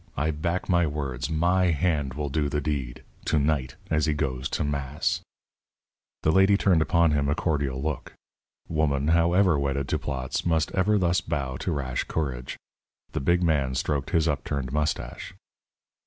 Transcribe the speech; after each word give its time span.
I 0.17 0.31
back 0.31 0.67
my 0.67 0.87
words. 0.87 1.29
My 1.29 1.65
hand 1.65 2.15
will 2.15 2.29
do 2.29 2.49
the 2.49 2.59
deed. 2.59 3.03
To 3.25 3.37
night, 3.37 3.75
as 3.91 4.07
he 4.07 4.15
goes 4.15 4.49
to 4.49 4.63
mass." 4.63 5.21
The 6.23 6.31
lady 6.31 6.57
turned 6.57 6.81
upon 6.81 7.11
him 7.11 7.29
a 7.29 7.35
cordial 7.35 7.79
look. 7.79 8.15
Woman, 8.67 9.09
however 9.09 9.59
wedded 9.59 9.87
to 9.89 9.99
plots, 9.99 10.43
must 10.43 10.71
ever 10.71 10.97
thus 10.97 11.21
bow 11.21 11.55
to 11.57 11.71
rash 11.71 12.03
courage. 12.05 12.57
The 13.11 13.19
big 13.19 13.43
man 13.43 13.75
stroked 13.75 14.09
his 14.09 14.27
upturned 14.27 14.73
moustache. 14.73 15.35